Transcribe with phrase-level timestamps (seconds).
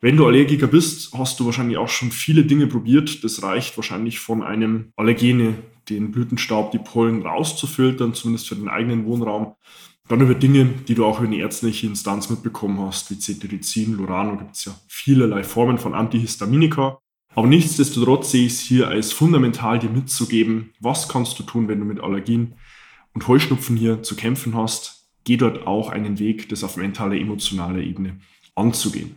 [0.00, 3.24] Wenn du Allergiker bist, hast du wahrscheinlich auch schon viele Dinge probiert.
[3.24, 5.54] Das reicht wahrscheinlich von einem Allergene,
[5.88, 9.54] den Blütenstaub, die Pollen rauszufiltern, zumindest für den eigenen Wohnraum.
[10.06, 14.36] Dann über Dinge, die du auch über eine ärztliche Instanz mitbekommen hast, wie Cetirizin, Lurano,
[14.36, 17.00] gibt es ja vielerlei Formen von Antihistaminika.
[17.34, 21.80] Aber nichtsdestotrotz sehe ich es hier als fundamental, dir mitzugeben, was kannst du tun, wenn
[21.80, 22.54] du mit Allergien
[23.14, 25.08] und Heuschnupfen hier zu kämpfen hast.
[25.24, 28.20] Geh dort auch einen Weg, das auf mentaler, emotionaler Ebene
[28.54, 29.16] anzugehen.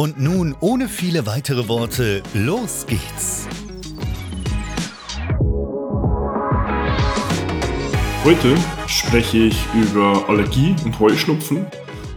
[0.00, 3.48] Und nun, ohne viele weitere Worte, los geht's!
[8.22, 11.66] Heute spreche ich über Allergie und Heuschnupfen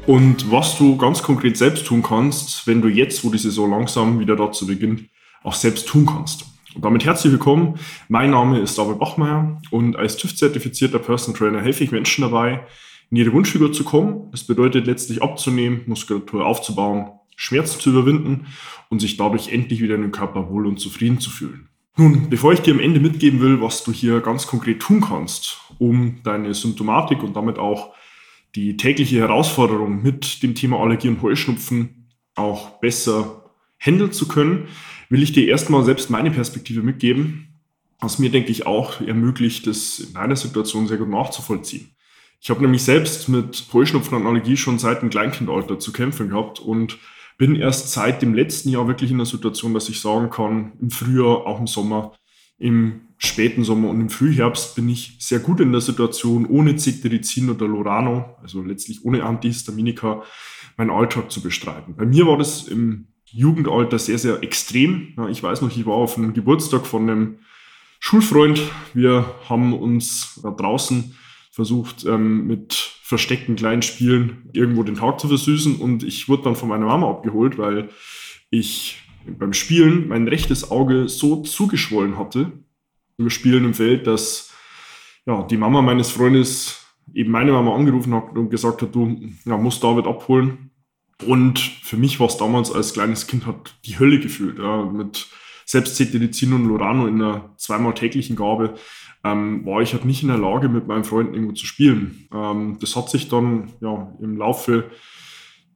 [0.05, 4.19] und was du ganz konkret selbst tun kannst, wenn du jetzt, wo die Saison langsam
[4.19, 5.09] wieder dazu beginnt,
[5.41, 6.45] auch selbst tun kannst.
[6.75, 7.79] Und damit herzlich willkommen.
[8.09, 12.63] Mein Name ist David Bachmeier und als TÜV-zertifizierter Personal Trainer helfe ich Menschen dabei,
[13.09, 14.29] in ihre Wunschfigur zu kommen.
[14.29, 17.07] Das bedeutet letztlich abzunehmen, Muskulatur aufzubauen,
[17.41, 18.45] Schmerzen zu überwinden
[18.89, 21.69] und sich dadurch endlich wieder in den Körper wohl und zufrieden zu fühlen.
[21.97, 25.57] Nun, bevor ich dir am Ende mitgeben will, was du hier ganz konkret tun kannst,
[25.79, 27.93] um deine Symptomatik und damit auch
[28.53, 34.67] die tägliche Herausforderung mit dem Thema Allergie und Heuschnupfen auch besser handeln zu können,
[35.09, 37.59] will ich dir erstmal selbst meine Perspektive mitgeben,
[37.99, 41.89] was mir, denke ich, auch ermöglicht, das in einer Situation sehr gut nachzuvollziehen.
[42.39, 46.59] Ich habe nämlich selbst mit Heuschnupfen und Allergie schon seit dem Kleinkindalter zu kämpfen gehabt
[46.59, 46.99] und
[47.41, 50.91] bin erst seit dem letzten Jahr wirklich in der Situation, dass ich sagen kann, im
[50.91, 52.13] Frühjahr, auch im Sommer,
[52.59, 57.49] im späten Sommer und im Frühherbst bin ich sehr gut in der Situation, ohne Cetirizin
[57.49, 60.21] oder Lorano, also letztlich ohne Antihistaminika,
[60.77, 61.95] meinen Alltag zu bestreiten.
[61.95, 65.15] Bei mir war das im Jugendalter sehr, sehr extrem.
[65.31, 67.39] Ich weiß noch, ich war auf einem Geburtstag von einem
[67.99, 68.61] Schulfreund.
[68.93, 71.15] Wir haben uns da draußen
[71.51, 76.55] versucht, ähm, mit versteckten kleinen Spielen irgendwo den Tag zu versüßen und ich wurde dann
[76.55, 77.89] von meiner Mama abgeholt, weil
[78.49, 82.51] ich beim Spielen mein rechtes Auge so zugeschwollen hatte,
[83.17, 84.51] über Spielen im Feld, dass
[85.25, 89.57] ja, die Mama meines Freundes eben meine Mama angerufen hat und gesagt hat, du ja,
[89.57, 90.71] musst David abholen.
[91.27, 94.57] Und für mich war es damals als kleines Kind hat die Hölle gefühlt.
[94.57, 95.27] Ja, mit
[95.65, 98.75] selbst Cetirizin und Lorano in einer zweimal täglichen Gabe
[99.23, 102.27] ähm, war ich halt nicht in der Lage, mit meinen Freunden irgendwo zu spielen.
[102.33, 104.85] Ähm, das hat sich dann ja, im Laufe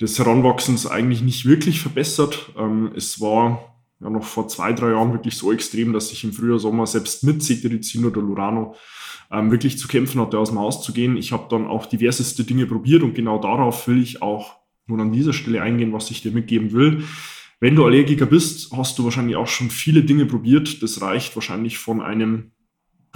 [0.02, 2.52] des Heranwachsens eigentlich nicht wirklich verbessert.
[2.58, 6.34] Ähm, es war ja noch vor zwei, drei Jahren wirklich so extrem, dass ich im
[6.34, 8.76] Frühjahr, Sommer selbst mit Cetirizin oder Lurano
[9.32, 11.16] ähm, wirklich zu kämpfen hatte, aus dem Haus zu gehen.
[11.18, 14.58] Ich habe dann auch diverseste Dinge probiert und genau darauf will ich auch
[14.88, 17.04] nun an dieser Stelle eingehen, was ich dir mitgeben will.
[17.60, 20.84] Wenn du Allergiker bist, hast du wahrscheinlich auch schon viele Dinge probiert.
[20.84, 22.52] Das reicht wahrscheinlich von einem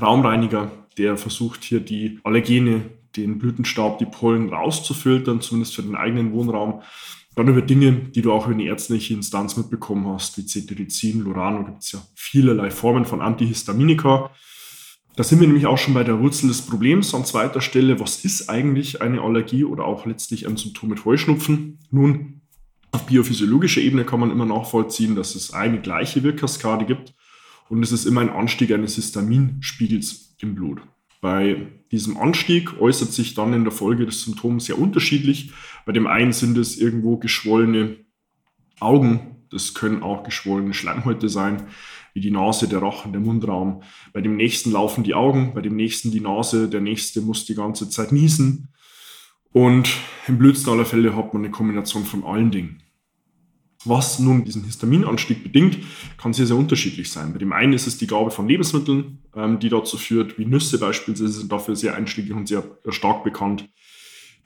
[0.01, 6.31] Raumreiniger, der versucht hier die Allergene, den Blütenstaub, die Pollen rauszufiltern, zumindest für den eigenen
[6.33, 6.81] Wohnraum.
[7.35, 11.63] Dann über Dinge, die du auch über eine ärztliche Instanz mitbekommen hast, wie Cetirizin, Lurano,
[11.63, 14.31] gibt es ja vielerlei Formen von Antihistaminika.
[15.15, 17.13] Da sind wir nämlich auch schon bei der Wurzel des Problems.
[17.13, 21.79] An zweiter Stelle, was ist eigentlich eine Allergie oder auch letztlich ein Symptom mit Heuschnupfen?
[21.91, 22.41] Nun,
[22.91, 27.13] auf biophysiologischer Ebene kann man immer nachvollziehen, dass es eine gleiche Wirkkaskade gibt
[27.69, 30.81] und es ist immer ein Anstieg eines Histaminspiegels im Blut.
[31.21, 35.51] Bei diesem Anstieg äußert sich dann in der Folge des Symptoms sehr unterschiedlich.
[35.85, 37.97] Bei dem einen sind es irgendwo geschwollene
[38.79, 41.67] Augen, das können auch geschwollene Schleimhäute sein
[42.13, 43.83] wie die Nase, der Rachen, der Mundraum.
[44.13, 47.55] Bei dem nächsten laufen die Augen, bei dem nächsten die Nase, der nächste muss die
[47.55, 48.69] ganze Zeit niesen.
[49.51, 49.89] Und
[50.27, 52.81] im blödsten aller Fälle hat man eine Kombination von allen Dingen.
[53.85, 55.77] Was nun diesen Histaminanstieg bedingt,
[56.17, 57.31] kann sehr, sehr unterschiedlich sein.
[57.31, 60.79] Bei dem einen ist es die Gabe von Lebensmitteln, ähm, die dazu führt, wie Nüsse
[60.79, 63.69] beispielsweise sind dafür sehr einstiegig und sehr stark bekannt.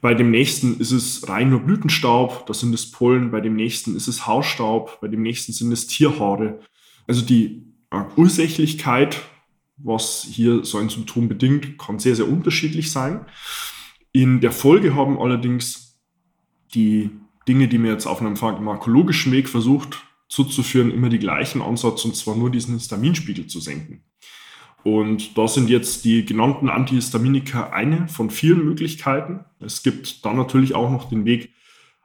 [0.01, 3.31] Bei dem nächsten ist es rein nur Blütenstaub, das sind es Pollen.
[3.31, 6.59] Bei dem nächsten ist es Hausstaub, bei dem nächsten sind es Tierhaare.
[7.07, 9.21] Also die äh, Ursächlichkeit,
[9.77, 13.25] was hier so ein Symptom bedingt, kann sehr, sehr unterschiedlich sein.
[14.11, 15.97] In der Folge haben allerdings
[16.75, 17.09] die
[17.47, 22.15] Dinge, die man jetzt auf einem pharmakologischen Weg versucht zuzuführen, immer die gleichen Ansatz, und
[22.15, 24.03] zwar nur diesen Histaminspiegel zu senken.
[24.83, 29.45] Und da sind jetzt die genannten Antihistaminika eine von vielen Möglichkeiten.
[29.59, 31.53] Es gibt dann natürlich auch noch den Weg,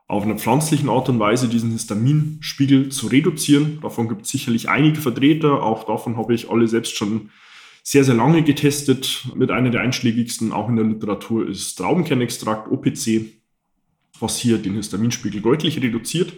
[0.07, 3.79] auf einer pflanzlichen Art und Weise diesen Histaminspiegel zu reduzieren.
[3.83, 5.63] Davon gibt es sicherlich einige Vertreter.
[5.63, 7.29] Auch davon habe ich alle selbst schon
[7.83, 9.29] sehr, sehr lange getestet.
[9.35, 13.27] Mit einer der einschlägigsten auch in der Literatur ist Traubenkernextrakt, OPC
[14.21, 16.33] was hier den Histaminspiegel deutlich reduziert.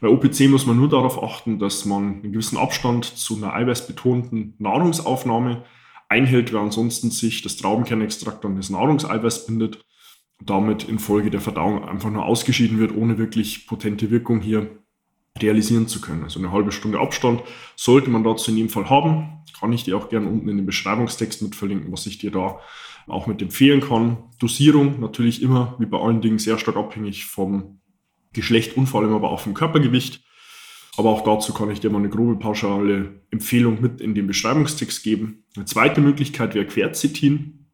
[0.00, 4.54] Bei OPC muss man nur darauf achten, dass man einen gewissen Abstand zu einer eiweißbetonten
[4.58, 5.64] Nahrungsaufnahme
[6.08, 9.84] einhält, weil ansonsten sich das Traubenkernextrakt an das Nahrungseiweiß bindet
[10.38, 14.82] und damit infolge der Verdauung einfach nur ausgeschieden wird, ohne wirklich potente Wirkung hier
[15.42, 16.24] realisieren zu können.
[16.24, 17.42] Also eine halbe Stunde Abstand
[17.74, 19.42] sollte man dazu in jedem Fall haben.
[19.58, 22.60] Kann ich dir auch gerne unten in den Beschreibungstext mit verlinken, was ich dir da
[23.06, 24.18] auch mit empfehlen kann.
[24.38, 27.80] Dosierung natürlich immer, wie bei allen Dingen, sehr stark abhängig vom
[28.32, 30.22] Geschlecht und vor allem aber auch vom Körpergewicht.
[30.96, 35.02] Aber auch dazu kann ich dir mal eine grobe pauschale Empfehlung mit in den Beschreibungstext
[35.02, 35.44] geben.
[35.54, 37.66] Eine zweite Möglichkeit wäre Quercetin,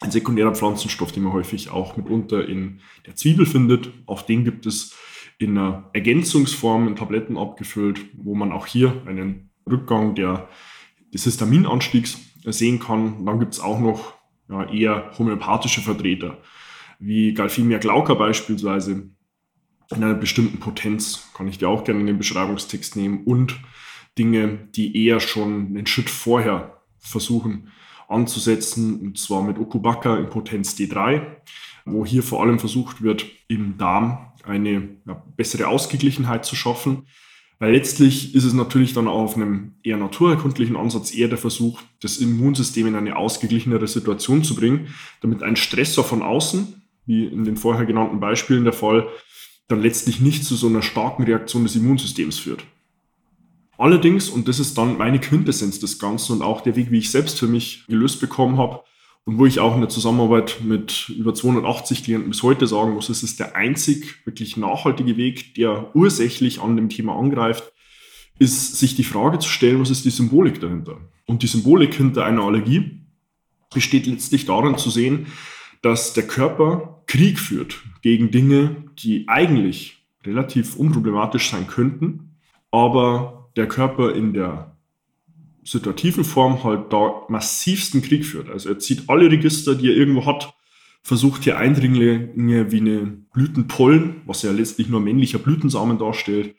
[0.00, 3.90] ein sekundärer Pflanzenstoff, den man häufig auch mitunter in der Zwiebel findet.
[4.06, 4.94] Auch den gibt es
[5.38, 10.48] in einer Ergänzungsform in Tabletten abgefüllt, wo man auch hier einen Rückgang der,
[11.14, 13.24] des Histaminanstiegs sehen kann.
[13.24, 14.14] dann gibt es auch noch
[14.48, 16.38] ja, eher homöopathische Vertreter,
[16.98, 19.10] wie Galphimia glauca beispielsweise,
[19.90, 23.58] in einer bestimmten Potenz, kann ich dir auch gerne in den Beschreibungstext nehmen, und
[24.18, 27.68] Dinge, die eher schon einen Schritt vorher versuchen
[28.08, 31.26] anzusetzen, und zwar mit Okubaka in Potenz D3,
[31.84, 37.04] wo hier vor allem versucht wird, im Darm eine ja, bessere Ausgeglichenheit zu schaffen
[37.58, 42.18] weil letztlich ist es natürlich dann auf einem eher naturerkundlichen Ansatz eher der Versuch, das
[42.18, 47.56] Immunsystem in eine ausgeglichenere Situation zu bringen, damit ein Stressor von außen, wie in den
[47.56, 49.08] vorher genannten Beispielen der Fall,
[49.66, 52.64] dann letztlich nicht zu so einer starken Reaktion des Immunsystems führt.
[53.76, 57.10] Allerdings, und das ist dann meine Quintessenz des Ganzen und auch der Weg, wie ich
[57.10, 58.82] selbst für mich gelöst bekommen habe,
[59.24, 63.08] und wo ich auch in der Zusammenarbeit mit über 280 Klienten bis heute sagen muss,
[63.08, 67.72] es ist der einzig wirklich nachhaltige Weg, der ursächlich an dem Thema angreift,
[68.38, 70.98] ist sich die Frage zu stellen, was ist die Symbolik dahinter?
[71.26, 73.02] Und die Symbolik hinter einer Allergie
[73.72, 75.26] besteht letztlich darin zu sehen,
[75.82, 82.36] dass der Körper Krieg führt gegen Dinge, die eigentlich relativ unproblematisch sein könnten,
[82.70, 84.77] aber der Körper in der
[85.70, 88.48] situativen Form halt da massivsten Krieg führt.
[88.48, 90.54] Also er zieht alle Register, die er irgendwo hat,
[91.02, 96.54] versucht hier Eindringlinge wie eine Blütenpollen, was ja letztlich nur männlicher Blütensamen darstellt,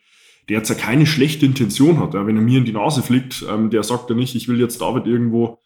[0.48, 2.14] der jetzt ja keine schlechte Intention hat.
[2.14, 4.80] Wenn er mir in die Nase fliegt, ähm, der sagt ja nicht, ich will jetzt
[4.80, 5.58] David irgendwo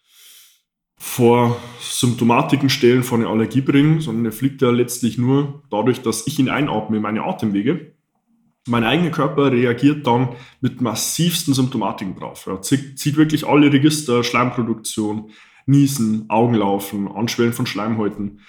[0.97, 6.25] vor Symptomatiken stellen, vor eine Allergie bringen, sondern er fliegt ja letztlich nur dadurch, dass
[6.25, 7.94] ich ihn einatme in meine Atemwege
[8.67, 12.47] mein eigener Körper reagiert dann mit massivsten Symptomatiken drauf.
[12.47, 15.31] Er zieht wirklich alle Register, Schleimproduktion,
[15.67, 18.41] Niesen, Augenlaufen, Anschwellen von Schleimhäuten.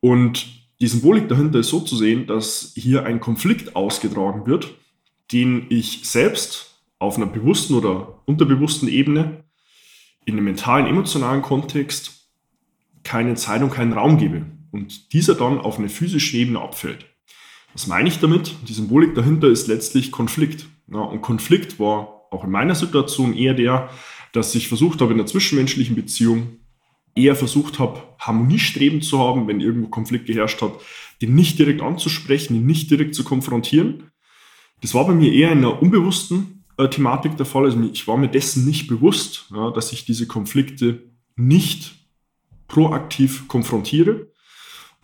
[0.00, 0.46] Und
[0.80, 4.74] die Symbolik dahinter ist so zu sehen, dass hier ein Konflikt ausgetragen wird,
[5.32, 9.44] den ich selbst auf einer bewussten oder unterbewussten Ebene
[10.24, 12.28] in einem mentalen, emotionalen Kontext
[13.04, 17.06] keine Zeit und keinen Raum gebe und dieser dann auf eine physische Ebene abfällt.
[17.76, 18.54] Was meine ich damit?
[18.66, 20.66] Die Symbolik dahinter ist letztlich Konflikt.
[20.90, 23.90] Ja, und Konflikt war auch in meiner Situation eher der,
[24.32, 26.56] dass ich versucht habe, in der zwischenmenschlichen Beziehung
[27.14, 30.72] eher versucht habe, Harmoniestreben zu haben, wenn irgendwo Konflikt geherrscht hat,
[31.20, 34.04] den nicht direkt anzusprechen, den nicht direkt zu konfrontieren.
[34.80, 37.64] Das war bei mir eher in einer unbewussten äh, Thematik der Fall.
[37.64, 41.94] Also ich war mir dessen nicht bewusst, ja, dass ich diese Konflikte nicht
[42.68, 44.32] proaktiv konfrontiere.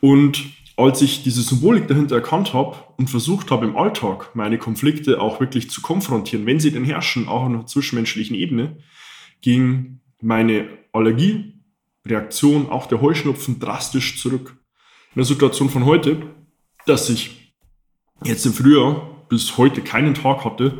[0.01, 0.43] Und
[0.83, 5.41] als ich diese Symbolik dahinter erkannt habe und versucht habe, im Alltag meine Konflikte auch
[5.41, 8.79] wirklich zu konfrontieren, wenn sie denn herrschen, auch auf einer zwischenmenschlichen Ebene,
[9.41, 14.57] ging meine Allergiereaktion, auch der Heuschnupfen, drastisch zurück.
[15.15, 16.23] In der Situation von heute,
[16.87, 17.55] dass ich
[18.25, 20.79] jetzt im Frühjahr bis heute keinen Tag hatte,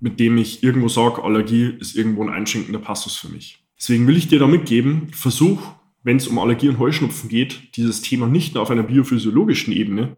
[0.00, 3.58] mit dem ich irgendwo sage, Allergie ist irgendwo ein einschränkender Passus für mich.
[3.78, 5.60] Deswegen will ich dir da mitgeben, versuch
[6.06, 10.16] wenn es um Allergie und Heuschnupfen geht, dieses Thema nicht nur auf einer biophysiologischen Ebene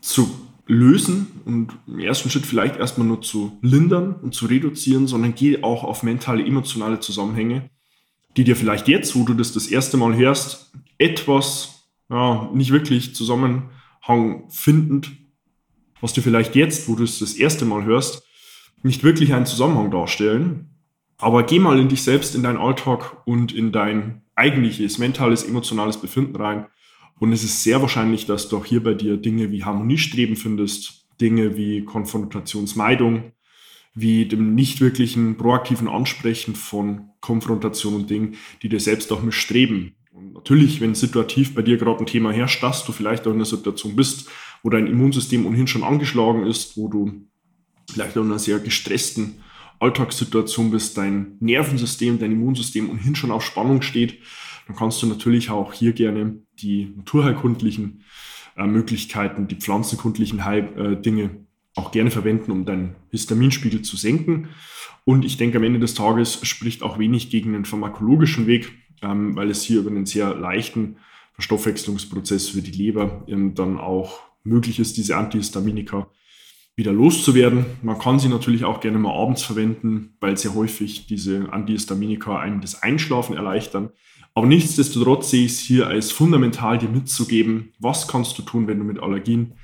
[0.00, 0.30] zu
[0.66, 5.62] lösen und im ersten Schritt vielleicht erstmal nur zu lindern und zu reduzieren, sondern geh
[5.62, 7.68] auch auf mentale, emotionale Zusammenhänge,
[8.38, 13.14] die dir vielleicht jetzt, wo du das das erste Mal hörst, etwas, ja, nicht wirklich
[13.14, 15.10] Zusammenhang findend,
[16.00, 18.22] was dir vielleicht jetzt, wo du es das erste Mal hörst,
[18.82, 20.70] nicht wirklich einen Zusammenhang darstellen.
[21.18, 25.98] Aber geh mal in dich selbst, in deinen Alltag und in dein eigentliches mentales, emotionales
[25.98, 26.66] Befinden rein.
[27.18, 31.06] Und es ist sehr wahrscheinlich, dass du auch hier bei dir Dinge wie Harmoniestreben findest,
[31.20, 33.32] Dinge wie Konfrontationsmeidung,
[33.94, 39.96] wie dem nicht wirklichen proaktiven Ansprechen von Konfrontation und Dingen, die dir selbst auch misstreben.
[40.12, 43.36] Und natürlich, wenn situativ bei dir gerade ein Thema herrscht, dass du vielleicht auch in
[43.36, 44.28] einer Situation bist,
[44.62, 47.26] wo dein Immunsystem ohnehin schon angeschlagen ist, wo du
[47.90, 49.42] vielleicht auch in einer sehr gestressten
[49.80, 54.18] Alltagssituation bist, dein Nervensystem, dein Immunsystem ohnehin schon auf Spannung steht,
[54.66, 58.04] dann kannst du natürlich auch hier gerne die naturheilkundlichen
[58.56, 61.30] äh, Möglichkeiten, die pflanzenkundlichen Heil äh, Dinge
[61.74, 64.48] auch gerne verwenden, um deinen Histaminspiegel zu senken.
[65.04, 69.36] Und ich denke, am Ende des Tages spricht auch wenig gegen den pharmakologischen Weg, ähm,
[69.36, 70.96] weil es hier über einen sehr leichten
[71.34, 76.10] Verstoffwechslungsprozess für die Leber ähm, dann auch möglich ist, diese Antihistaminika
[76.78, 77.66] wieder loszuwerden.
[77.82, 82.60] Man kann sie natürlich auch gerne mal abends verwenden, weil sehr häufig diese Antihistaminika einen
[82.60, 83.90] das Einschlafen erleichtern.
[84.32, 88.78] Aber nichtsdestotrotz sehe ich es hier als fundamental, dir mitzugeben, was kannst du tun, wenn
[88.78, 89.54] du mit Allergien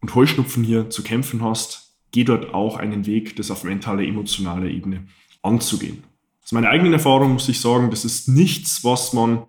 [0.00, 1.94] und Heuschnupfen hier zu kämpfen hast.
[2.10, 5.06] Geh dort auch einen Weg, das auf mentaler, emotionaler Ebene
[5.42, 6.02] anzugehen.
[6.40, 7.90] Das ist meine eigene Erfahrung, muss ich sagen.
[7.90, 9.44] Das ist nichts, was man,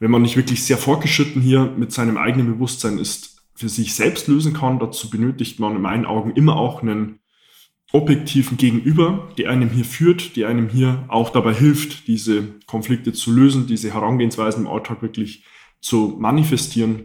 [0.00, 3.29] wenn man nicht wirklich sehr fortgeschritten hier mit seinem eigenen Bewusstsein ist,
[3.60, 4.78] für sich selbst lösen kann.
[4.78, 7.18] Dazu benötigt man in meinen Augen immer auch einen
[7.92, 13.30] objektiven Gegenüber, der einem hier führt, der einem hier auch dabei hilft, diese Konflikte zu
[13.30, 15.44] lösen, diese Herangehensweisen im Alltag wirklich
[15.82, 17.04] zu manifestieren,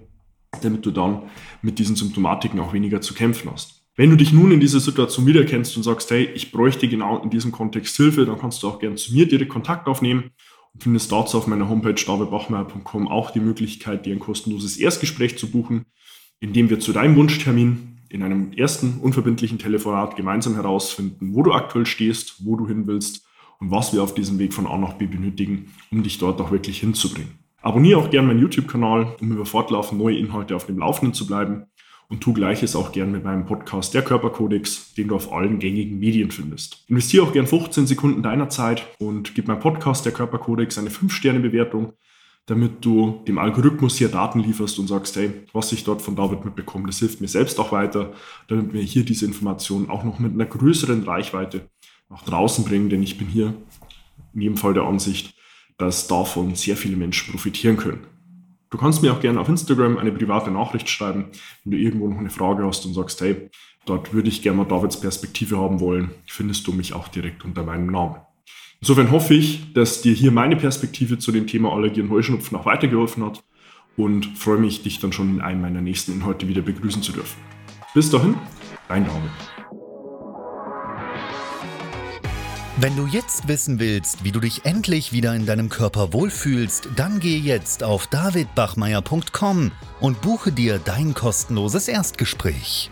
[0.62, 1.24] damit du dann
[1.62, 3.84] mit diesen Symptomatiken auch weniger zu kämpfen hast.
[3.98, 7.32] Wenn du dich nun in dieser Situation wiedererkennst und sagst, hey, ich bräuchte genau in
[7.32, 10.32] diesem Kontext Hilfe, dann kannst du auch gerne zu mir direkt Kontakt aufnehmen
[10.74, 15.52] und findest dazu auf meiner Homepage davidbachmeier.com auch die Möglichkeit, dir ein kostenloses Erstgespräch zu
[15.52, 15.86] buchen
[16.46, 21.88] indem wir zu deinem Wunschtermin in einem ersten unverbindlichen Telefonat gemeinsam herausfinden, wo du aktuell
[21.88, 23.26] stehst, wo du hin willst
[23.60, 26.52] und was wir auf diesem Weg von A nach B benötigen, um dich dort auch
[26.52, 27.40] wirklich hinzubringen.
[27.64, 31.66] Abonniere auch gerne meinen YouTube-Kanal, um über fortlaufend neue Inhalte auf dem Laufenden zu bleiben
[32.10, 35.98] und tu gleiches auch gerne mit meinem Podcast Der Körperkodex, den du auf allen gängigen
[35.98, 36.86] Medien findest.
[36.90, 41.94] Investiere auch gern 15 Sekunden deiner Zeit und gib meinem Podcast Der Körperkodex eine 5-Sterne-Bewertung
[42.48, 46.46] damit du dem Algorithmus hier Daten lieferst und sagst, hey, was ich dort von David
[46.46, 48.14] mitbekomme, das hilft mir selbst auch weiter,
[48.48, 51.70] damit wir hier diese Informationen auch noch mit einer größeren Reichweite
[52.10, 53.54] nach draußen bringen, denn ich bin hier
[54.34, 55.34] in jedem Fall der Ansicht,
[55.78, 58.06] dass davon sehr viele Menschen profitieren können.
[58.70, 61.28] Du kannst mir auch gerne auf Instagram eine private Nachricht schreiben,
[61.64, 63.50] wenn du irgendwo noch eine Frage hast und sagst, hey,
[63.86, 67.64] dort würde ich gerne mal Davids Perspektive haben wollen, findest du mich auch direkt unter
[67.64, 68.18] meinem Namen.
[68.82, 72.66] Insofern hoffe ich, dass dir hier meine Perspektive zu dem Thema Allergie und Heuschnupfen auch
[72.66, 73.44] weitergeholfen hat
[73.98, 77.38] und freue mich, dich dann schon in einem meiner nächsten Inhalte wieder begrüßen zu dürfen.
[77.94, 78.36] Bis dahin,
[78.88, 79.32] dein David.
[82.78, 87.22] Wenn du jetzt wissen willst, wie du dich endlich wieder in deinem Körper wohlfühlst, dann
[87.22, 92.92] geh jetzt auf davidbachmeier.com und buche dir dein kostenloses Erstgespräch.